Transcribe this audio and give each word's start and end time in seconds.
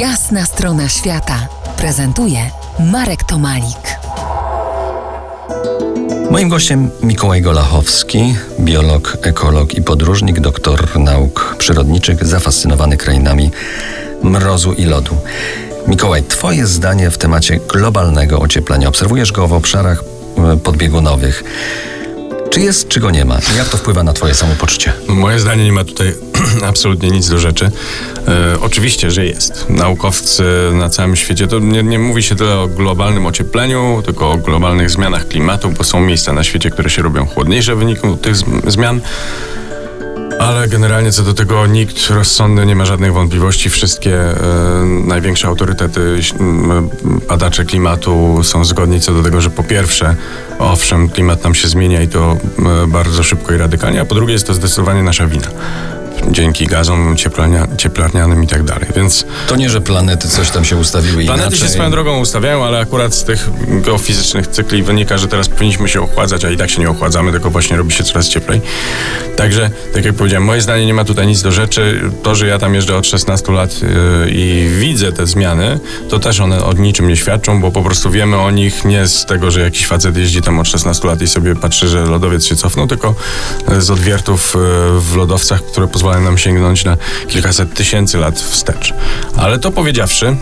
Jasna 0.00 0.44
strona 0.44 0.88
świata 0.88 1.48
prezentuje 1.76 2.38
Marek 2.92 3.24
Tomalik. 3.24 3.98
Moim 6.30 6.48
gościem 6.48 6.90
Mikołaj 7.02 7.42
Golachowski, 7.42 8.34
biolog, 8.60 9.16
ekolog 9.22 9.74
i 9.74 9.82
podróżnik, 9.82 10.40
doktor 10.40 10.98
nauk 10.98 11.56
przyrodniczych, 11.58 12.26
zafascynowany 12.26 12.96
krainami 12.96 13.50
mrozu 14.22 14.72
i 14.72 14.84
lodu. 14.84 15.16
Mikołaj, 15.86 16.22
Twoje 16.22 16.66
zdanie 16.66 17.10
w 17.10 17.18
temacie 17.18 17.60
globalnego 17.72 18.38
ocieplenia. 18.38 18.88
Obserwujesz 18.88 19.32
go 19.32 19.48
w 19.48 19.52
obszarach 19.52 20.04
e, 20.38 20.56
podbiegunowych. 20.56 21.44
Czy 22.50 22.60
jest, 22.60 22.88
czy 22.88 23.00
go 23.00 23.10
nie 23.10 23.24
ma? 23.24 23.38
Jak 23.56 23.68
to 23.68 23.76
wpływa 23.76 24.02
na 24.02 24.12
Twoje 24.12 24.34
samopoczucie? 24.34 24.92
Moje 25.08 25.38
zdanie 25.38 25.64
nie 25.64 25.72
ma 25.72 25.84
tutaj 25.84 26.14
absolutnie 26.68 27.10
nic 27.10 27.28
do 27.28 27.38
rzeczy. 27.38 27.70
E, 28.28 28.60
oczywiście, 28.60 29.10
że 29.10 29.26
jest. 29.26 29.66
Naukowcy 29.68 30.44
na 30.72 30.88
całym 30.88 31.16
świecie, 31.16 31.46
to 31.46 31.58
nie, 31.58 31.82
nie 31.82 31.98
mówi 31.98 32.22
się 32.22 32.36
tyle 32.36 32.58
o 32.58 32.68
globalnym 32.68 33.26
ociepleniu, 33.26 34.02
tylko 34.04 34.30
o 34.30 34.36
globalnych 34.36 34.90
zmianach 34.90 35.28
klimatu, 35.28 35.70
bo 35.70 35.84
są 35.84 36.00
miejsca 36.00 36.32
na 36.32 36.44
świecie, 36.44 36.70
które 36.70 36.90
się 36.90 37.02
robią 37.02 37.26
chłodniejsze 37.26 37.74
w 37.74 37.78
wyniku 37.78 38.16
tych 38.16 38.36
zmian. 38.66 39.00
Ale 40.40 40.68
generalnie 40.68 41.12
co 41.12 41.22
do 41.22 41.34
tego 41.34 41.66
nikt 41.66 42.10
rozsądny 42.10 42.66
nie 42.66 42.76
ma 42.76 42.84
żadnych 42.84 43.12
wątpliwości. 43.12 43.70
Wszystkie 43.70 44.20
e, 44.20 44.36
największe 45.06 45.48
autorytety 45.48 46.20
badacze 47.28 47.64
klimatu 47.64 48.40
są 48.42 48.64
zgodni 48.64 49.00
co 49.00 49.14
do 49.14 49.22
tego, 49.22 49.40
że 49.40 49.50
po 49.50 49.64
pierwsze, 49.64 50.16
owszem, 50.58 51.08
klimat 51.08 51.44
nam 51.44 51.54
się 51.54 51.68
zmienia 51.68 52.02
i 52.02 52.08
to 52.08 52.36
e, 52.82 52.86
bardzo 52.86 53.22
szybko 53.22 53.54
i 53.54 53.56
radykalnie, 53.56 54.00
a 54.00 54.04
po 54.04 54.14
drugie 54.14 54.32
jest 54.32 54.46
to 54.46 54.54
zdecydowanie 54.54 55.02
nasza 55.02 55.26
wina 55.26 55.48
dzięki 56.30 56.66
gazom 56.66 57.16
cieplarnia, 57.16 57.66
cieplarnianym 57.76 58.44
i 58.44 58.46
tak 58.46 58.62
dalej, 58.62 58.86
więc... 58.96 59.26
To 59.48 59.56
nie, 59.56 59.70
że 59.70 59.80
planety 59.80 60.28
coś 60.28 60.50
tam 60.50 60.64
się 60.64 60.76
ustawiły 60.76 61.24
Planety 61.24 61.48
inaczej. 61.48 61.58
się 61.58 61.68
swoją 61.68 61.90
drogą 61.90 62.18
ustawiają, 62.18 62.64
ale 62.64 62.78
akurat 62.78 63.14
z 63.14 63.24
tych 63.24 63.48
geofizycznych 63.68 64.46
cykli 64.46 64.82
wynika, 64.82 65.18
że 65.18 65.28
teraz 65.28 65.48
powinniśmy 65.48 65.88
się 65.88 66.02
ochładzać, 66.02 66.44
a 66.44 66.50
i 66.50 66.56
tak 66.56 66.70
się 66.70 66.80
nie 66.80 66.90
ochładzamy, 66.90 67.32
tylko 67.32 67.50
właśnie 67.50 67.76
robi 67.76 67.92
się 67.92 68.04
coraz 68.04 68.28
cieplej. 68.28 68.60
Także, 69.36 69.70
tak 69.94 70.04
jak 70.04 70.14
powiedziałem, 70.14 70.44
moje 70.44 70.60
zdanie 70.60 70.86
nie 70.86 70.94
ma 70.94 71.04
tutaj 71.04 71.26
nic 71.26 71.42
do 71.42 71.52
rzeczy. 71.52 72.00
To, 72.22 72.34
że 72.34 72.46
ja 72.46 72.58
tam 72.58 72.74
jeżdżę 72.74 72.96
od 72.96 73.06
16 73.06 73.52
lat 73.52 73.82
yy, 73.82 73.88
i 74.30 74.68
widzę 74.78 75.12
te 75.12 75.26
zmiany, 75.26 75.80
to 76.08 76.18
też 76.18 76.40
one 76.40 76.64
od 76.64 76.78
niczym 76.78 77.08
nie 77.08 77.16
świadczą, 77.16 77.60
bo 77.60 77.70
po 77.70 77.82
prostu 77.82 78.10
wiemy 78.10 78.36
o 78.38 78.50
nich 78.50 78.84
nie 78.84 79.06
z 79.06 79.24
tego, 79.24 79.50
że 79.50 79.60
jakiś 79.60 79.86
facet 79.86 80.16
jeździ 80.16 80.42
tam 80.42 80.58
od 80.58 80.68
16 80.68 81.08
lat 81.08 81.22
i 81.22 81.28
sobie 81.28 81.56
patrzy, 81.56 81.88
że 81.88 82.06
lodowiec 82.06 82.44
się 82.44 82.56
cofnął, 82.56 82.86
tylko 82.86 83.14
z 83.78 83.90
odwiertów 83.90 84.54
yy, 84.54 85.00
w 85.00 85.16
lodowcach, 85.16 85.62
które 85.62 85.88
pozwalają 85.88 86.15
pozwalają 86.16 86.24
nam 86.24 86.38
sięgnąć 86.38 86.84
na 86.84 86.96
kilkaset 87.28 87.74
tysięcy 87.74 88.18
lat 88.18 88.40
wstecz. 88.40 88.94
Ale 89.36 89.58
to 89.58 89.70
powiedziawszy, 89.70 90.36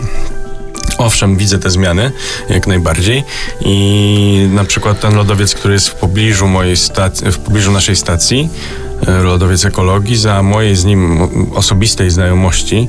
Owszem, 0.97 1.37
widzę 1.37 1.59
te 1.59 1.69
zmiany 1.69 2.11
jak 2.49 2.67
najbardziej 2.67 3.23
i 3.61 4.49
na 4.53 4.63
przykład 4.63 4.99
ten 4.99 5.15
lodowiec, 5.15 5.55
który 5.55 5.73
jest 5.73 5.89
w 5.89 5.95
pobliżu 5.95 6.47
mojej 6.47 6.77
stacji, 6.77 7.31
w 7.31 7.39
pobliżu 7.39 7.71
naszej 7.71 7.95
stacji, 7.95 8.49
e, 9.07 9.23
lodowiec 9.23 9.65
ekologii, 9.65 10.17
za 10.17 10.43
mojej 10.43 10.75
z 10.75 10.85
nim 10.85 11.27
osobistej 11.53 12.09
znajomości, 12.09 12.87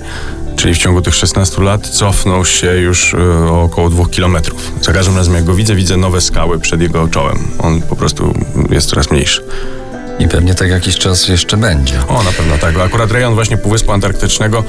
czyli 0.56 0.74
w 0.74 0.78
ciągu 0.78 1.02
tych 1.02 1.14
16 1.14 1.62
lat 1.62 1.88
cofnął 1.88 2.44
się 2.44 2.76
już 2.76 3.14
e, 3.14 3.18
o 3.50 3.62
około 3.62 3.90
dwóch 3.90 4.10
kilometrów. 4.10 4.72
Za 4.80 4.92
każdym 4.92 5.16
razem 5.16 5.34
jak 5.34 5.44
go 5.44 5.54
widzę, 5.54 5.74
widzę 5.74 5.96
nowe 5.96 6.20
skały 6.20 6.58
przed 6.58 6.80
jego 6.80 7.08
czołem. 7.08 7.38
On 7.58 7.82
po 7.82 7.96
prostu 7.96 8.34
jest 8.70 8.88
coraz 8.88 9.10
mniejszy. 9.10 9.42
I 10.18 10.28
pewnie 10.28 10.54
tak 10.54 10.70
jakiś 10.70 10.96
czas 10.96 11.28
jeszcze 11.28 11.56
będzie. 11.56 11.94
O, 12.08 12.22
na 12.22 12.32
pewno 12.32 12.58
tak. 12.58 12.78
Akurat 12.78 13.10
rejon 13.12 13.34
właśnie 13.34 13.56
Półwyspu 13.56 13.92
Antarktycznego 13.92 14.64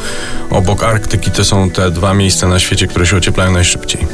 obok 0.50 0.84
Arktyki 0.84 1.32
to 1.32 1.46
są 1.46 1.70
te 1.70 1.92
dwa 1.92 2.14
miejsca 2.14 2.48
na 2.48 2.60
świecie, 2.60 2.88
które 2.88 3.06
się 3.06 3.18
ocieplają 3.18 3.52
najszybciej. 3.52 4.08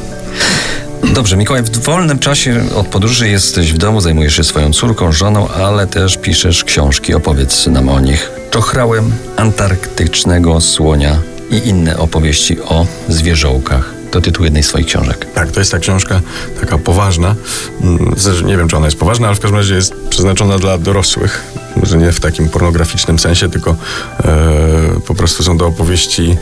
Dobrze, 1.14 1.36
Mikołaj, 1.36 1.62
w 1.62 1.78
wolnym 1.78 2.18
czasie 2.18 2.64
od 2.74 2.86
podróży 2.86 3.28
jesteś 3.28 3.72
w 3.72 3.78
domu, 3.78 4.00
zajmujesz 4.00 4.36
się 4.36 4.44
swoją 4.44 4.72
córką, 4.72 5.12
żoną, 5.12 5.48
ale 5.48 5.86
też 5.86 6.16
piszesz 6.16 6.64
książki. 6.64 7.14
Opowiedz 7.14 7.66
nam 7.66 7.88
o 7.88 8.00
nich. 8.00 8.30
Czochrałem 8.50 9.12
antarktycznego 9.36 10.60
słonia 10.60 11.18
i 11.50 11.68
inne 11.68 11.98
opowieści 11.98 12.60
o 12.60 12.86
zwierzołkach 13.08 14.03
to 14.14 14.20
tytuł 14.20 14.44
jednej 14.44 14.62
z 14.62 14.66
swoich 14.66 14.86
książek. 14.86 15.26
Tak, 15.34 15.50
to 15.50 15.60
jest 15.60 15.72
ta 15.72 15.78
książka 15.78 16.20
taka 16.60 16.78
poważna. 16.78 17.34
Mm, 17.80 18.14
nie 18.46 18.56
wiem, 18.56 18.68
czy 18.68 18.76
ona 18.76 18.86
jest 18.86 18.98
poważna, 18.98 19.26
ale 19.26 19.36
w 19.36 19.40
każdym 19.40 19.58
razie 19.58 19.74
jest 19.74 19.94
przeznaczona 20.10 20.58
dla 20.58 20.78
dorosłych. 20.78 21.42
Może 21.76 21.98
nie 21.98 22.12
w 22.12 22.20
takim 22.20 22.48
pornograficznym 22.48 23.18
sensie, 23.18 23.48
tylko 23.48 23.76
e, 24.24 25.00
po 25.06 25.14
prostu 25.14 25.42
są 25.42 25.58
to 25.58 25.66
opowieści 25.66 26.36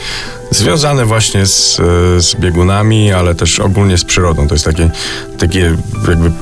związane 0.50 1.04
właśnie 1.04 1.46
z, 1.46 1.76
z 2.18 2.34
biegunami, 2.34 3.12
ale 3.12 3.34
też 3.34 3.60
ogólnie 3.60 3.98
z 3.98 4.04
przyrodą. 4.04 4.48
To 4.48 4.54
jest 4.54 4.64
takie, 4.64 4.90
takie 5.38 5.76
jakby 6.08 6.32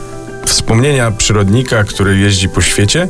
wspomnienia 0.46 1.10
przyrodnika, 1.10 1.84
który 1.84 2.18
jeździ 2.18 2.48
po 2.48 2.60
świecie. 2.60 3.08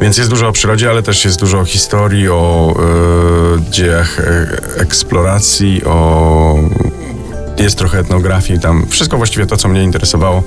Więc 0.00 0.18
jest 0.18 0.30
dużo 0.30 0.48
o 0.48 0.52
przyrodzie, 0.52 0.90
ale 0.90 1.02
też 1.02 1.24
jest 1.24 1.40
dużo 1.40 1.60
o 1.60 1.64
historii, 1.64 2.28
o 2.28 2.74
e, 3.58 3.70
dziejach 3.70 4.20
e, 4.20 4.80
eksploracji, 4.80 5.84
o 5.84 6.58
jest 7.58 7.78
trochę 7.78 7.98
etnografii, 7.98 8.60
tam 8.60 8.86
wszystko 8.88 9.16
właściwie 9.16 9.46
to, 9.46 9.56
co 9.56 9.68
mnie 9.68 9.82
interesowało 9.82 10.42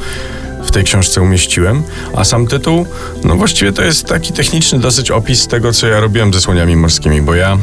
w 0.64 0.72
tej 0.72 0.84
książce 0.84 1.22
umieściłem, 1.22 1.84
a 2.16 2.24
sam 2.24 2.48
tytuł, 2.48 2.86
no 3.24 3.36
właściwie 3.36 3.74
to 3.74 3.84
jest 3.84 4.06
taki 4.06 4.34
techniczny 4.34 4.80
dosyć 4.80 5.12
opis 5.12 5.48
tego, 5.48 5.74
co 5.74 5.88
ja 5.88 6.00
robiłem 6.00 6.34
ze 6.34 6.42
słoniami 6.42 6.76
morskimi, 6.76 7.22
bo 7.22 7.36
ja 7.36 7.58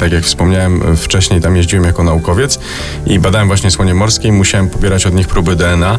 tak 0.00 0.12
jak 0.12 0.24
wspomniałem 0.24 0.96
wcześniej, 0.96 1.40
tam 1.40 1.56
jeździłem 1.56 1.84
jako 1.84 2.04
naukowiec 2.04 2.58
i 3.06 3.18
badałem 3.18 3.48
właśnie 3.48 3.70
słonie 3.70 3.94
morskie 3.94 4.28
i 4.28 4.32
musiałem 4.32 4.68
pobierać 4.68 5.06
od 5.06 5.14
nich 5.14 5.28
próby 5.28 5.56
DNA 5.56 5.98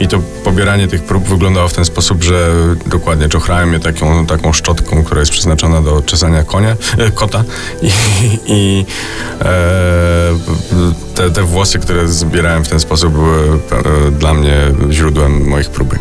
i 0.00 0.08
to 0.08 0.18
pobieranie 0.44 0.88
tych 0.88 1.02
prób 1.02 1.28
wyglądało 1.28 1.68
w 1.68 1.72
ten 1.72 1.84
sposób, 1.84 2.22
że 2.22 2.50
dokładnie 2.86 3.28
czochrałem 3.28 3.72
je 3.72 3.80
taką, 3.80 4.26
taką 4.26 4.52
szczotką, 4.52 5.04
która 5.04 5.20
jest 5.20 5.32
przeznaczona 5.32 5.82
do 5.82 6.02
czesania 6.02 6.44
konia, 6.44 6.76
e, 6.98 7.10
kota 7.10 7.44
i, 7.82 7.90
i 8.46 8.84
e, 9.40 9.44
te, 11.14 11.30
te 11.30 11.42
włosy, 11.42 11.78
które 11.78 12.08
zbierałem 12.08 12.64
w 12.64 12.68
ten 12.68 12.80
sposób 12.80 13.12
były 13.12 13.38
e, 13.38 14.10
dla 14.10 14.34
mnie 14.34 14.56
źródłem 14.90 15.48
moich 15.48 15.70
próbek. 15.70 16.00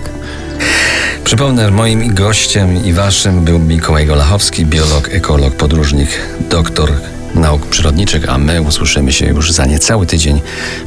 Przypomnę, 1.32 1.72
moim 1.72 2.16
gościem 2.16 2.86
i 2.86 2.94
waszym 2.94 3.46
był 3.46 3.60
Mikołaj 3.60 4.06
Golachowski, 4.06 4.66
biolog, 4.66 5.10
ekolog, 5.10 5.56
podróżnik, 5.56 6.10
doktor 6.50 6.92
nauk 7.36 7.66
przyrodniczych, 7.66 8.30
a 8.30 8.38
my 8.38 8.62
usłyszymy 8.62 9.14
się 9.14 9.26
już 9.26 9.52
za 9.52 9.66
niecały 9.66 10.06
tydzień 10.06 10.42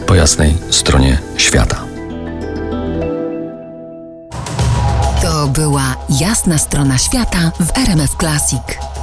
po 0.07 0.15
jasnej 0.15 0.57
stronie 0.71 1.19
świata. 1.37 1.85
To 5.23 5.49
była 5.49 5.97
jasna 6.21 6.59
strona 6.59 6.99
świata 6.99 7.53
w 7.61 7.79
RMF 7.79 8.17
Classic. 8.17 8.94